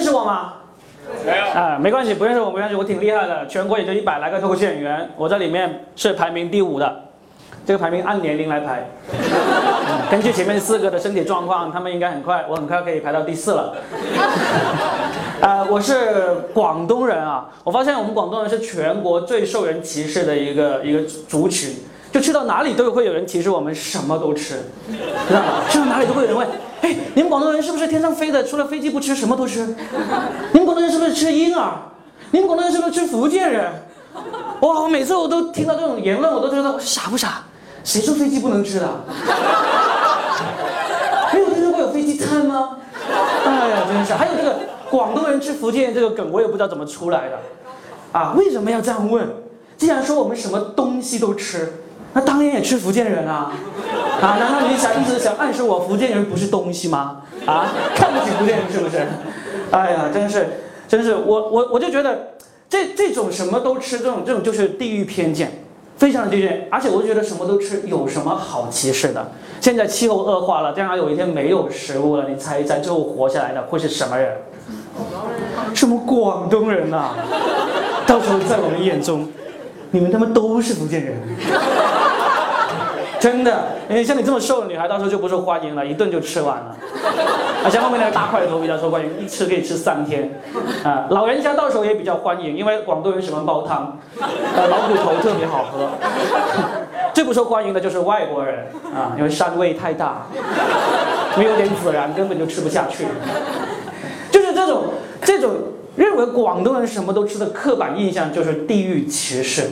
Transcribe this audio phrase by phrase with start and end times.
[0.00, 0.54] 认识我吗？
[1.26, 7.02] 没有啊，没关系，不认识我没关系，我挺厉害的，全国也就一百来个脱口秀演员，我在里面是排名第五的，
[7.66, 13.74] 这个排名按年龄来排，嗯 根据前面四个的身体状况，他们应该很快，我很快可以排到第四了。
[15.42, 21.74] 呃，我是广东人啊，我发现我们广东人是全国最受人歧视的一个一个族群，
[22.10, 24.54] 就去到哪里都会有人歧视我们什么都吃，
[25.28, 25.46] 知道吗？
[25.68, 26.46] 去到哪里都会有人问，
[26.82, 29.66] 哎，你们广东人是不是天上飞的，除了飞机不吃什么都吃？
[30.52, 31.72] 你们广东人是不是吃婴儿？
[32.30, 33.70] 你们广东人是不是吃福建人？
[34.60, 37.42] 哇，我每次我都听到这种言论，我都觉得傻不傻？
[37.84, 38.88] 谁说飞机不能吃的？
[41.32, 42.76] 没有听说过有飞机餐吗？
[43.44, 44.14] 哎呀，真是！
[44.14, 44.56] 还有这个
[44.90, 47.38] 广东人吃福建这个梗，我也不知道怎么出来的，
[48.12, 49.28] 啊，为什么要这样问？
[49.76, 51.72] 既然说我们什么东西都吃，
[52.12, 53.52] 那当然也吃福建人啊！
[54.20, 57.22] 啊，难道你想一直想暗示我福建人不是东西吗？
[57.46, 59.06] 啊，看不起福建人是不是？
[59.70, 60.48] 哎呀，真是，
[60.88, 62.30] 真是，我我我就觉得
[62.68, 65.64] 这这种什么都吃，这种这种就是地域偏见。
[65.96, 69.32] 非常的地域，而且我就觉得什么都吃有什么好歧视的？
[69.60, 74.32] 现在气候恶化了，将来有一天没有食物了，你猜一猜，最后活下来的会是什么人？
[75.74, 77.10] 什么广东人呐、
[78.06, 79.28] 到时候在我们眼中，
[79.90, 81.14] 你们他妈都是福建人。
[83.22, 86.74] 真的，因为像你这么瘦的女孩，到时候就不受欢迎了，一顿就吃完了。
[87.62, 90.40] 而且后面那个大块头比较受欢迎，一吃可以吃三天。
[90.82, 93.98] 啊，老人家到时候也比较欢迎，因为广东人喜欢煲汤，
[94.56, 95.90] 呃，老骨头特别好喝。
[97.12, 100.26] 最不受欢迎的就是外国人啊，因为膻味太大，
[101.36, 103.04] 没有点孜然根本就吃不下去。
[104.30, 104.84] 就是这种
[105.22, 105.56] 这种
[105.96, 109.64] 认为广东人什么都吃的刻板印象，就是地域歧视。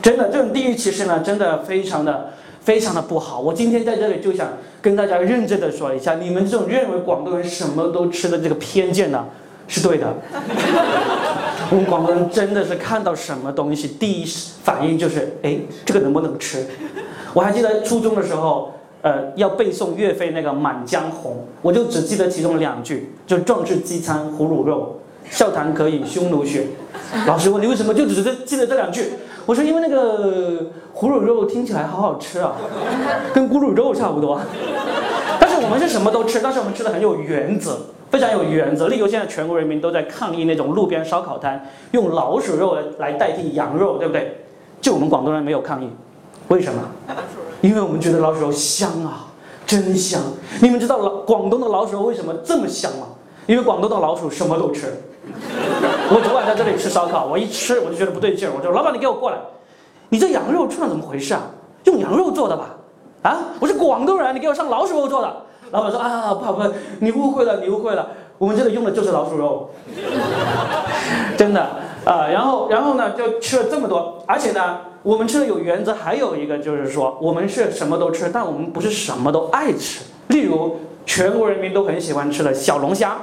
[0.00, 2.30] 真的，这种地域歧视呢，真的非常的
[2.64, 3.38] 非常的不好。
[3.38, 4.48] 我今天在这里就想
[4.80, 9.26] 跟大家认真的说一下，你们这种认为广东人什么都吃的这个偏见呢，
[9.68, 10.14] 是对的。
[11.70, 14.24] 我们广东人真的是看到什么东西，第一
[14.62, 16.66] 反应就是，哎，这个能不能吃？
[17.32, 21.32] 我还记得初中的时候，呃，要背诵岳飞那个《满江红》，
[21.62, 25.00] 我就只记得其中两句，就壮志饥餐胡虏肉，
[25.30, 26.66] 笑谈渴饮匈奴血。
[27.26, 29.12] 老师问你为什么就只是记得这两句？
[29.46, 32.54] 我说因为那个胡虏肉听起来好好吃啊，
[33.34, 34.40] 跟咕噜肉差不多。
[35.38, 37.78] 但是我们是什么都吃，但是我们吃的很有原则，
[38.10, 38.88] 非常有原则。
[38.88, 44.44] 例如现在全国人民都在抗议那种路边烧烤摊用老鼠肉来代替羊肉，对不对？
[44.80, 45.90] 就我们广东人没有抗议，
[46.48, 46.82] 为什么？
[47.60, 49.26] 因为我们觉得老鼠肉香啊，
[49.66, 50.20] 真香。
[50.60, 53.08] 你们知道老广东的老鼠肉为什么这么香吗？
[53.46, 54.86] 因为广东的老鼠什么都吃。
[56.10, 59.38] 我昨晚在这里吃烧烤，我一吃我就觉得不对劲儿，我说老板你给我过来，
[60.10, 61.42] 你这羊肉串怎么回事啊？
[61.84, 62.70] 用羊肉做的吧？
[63.22, 65.36] 啊，我是广东人，你给我上老鼠肉做的。
[65.70, 66.68] 老板说啊，不好不好，
[67.00, 68.06] 你误会了，你误会了，
[68.38, 69.70] 我们这里用的就是老鼠肉，
[71.36, 71.66] 真的
[72.04, 80.04] 啊、然后然后呢，就吃了这么多，而且呢，我们吃的有原则，还有一个就是说，我们是什么都吃，但我们不是什么都爱吃。
[80.28, 80.76] 例如，
[81.06, 83.16] 全国人民都很喜欢吃的小龙虾，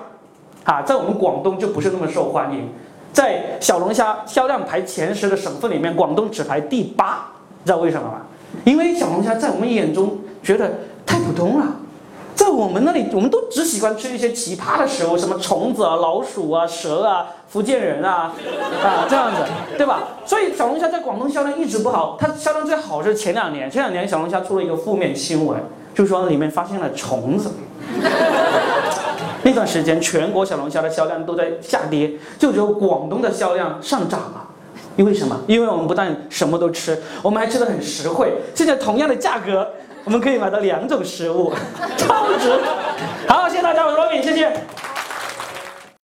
[0.63, 2.69] 啊，在我们广东就不是那么受欢迎。
[3.13, 7.27] 在小龙虾销量排前十的省份里面，广东只排第八，
[7.65, 8.21] 知道为什么吗？
[8.63, 10.71] 因为小龙虾在我们眼中觉得
[11.05, 11.65] 太普通了，
[12.35, 18.33] 在我们那里，我们都只喜欢吃一些奇葩的食物，什么虫子啊、老鼠啊、蛇啊、福建人啊，
[18.83, 19.41] 啊这样子，
[19.77, 20.03] 对吧？
[20.25, 25.59] 所以小龙虾在广东销量一直不好，它销量最好是前两年，前两年小龙虾出了一个负面新闻，
[25.93, 27.51] 就是说里面发现了虫子。
[29.43, 34.47] 那段时间，全国小龙虾的销量都在下跌，就只有广东的销量上涨了。
[34.97, 35.39] 因为什么？
[35.47, 38.33] 因为我们不但什么都吃，我们还吃的很实惠。
[38.53, 39.67] 现在同样的价格，
[40.03, 41.51] 我们可以买到两种食物，
[41.97, 42.51] 超值。
[43.27, 44.51] 好，谢谢大家，我是罗敏，谢谢。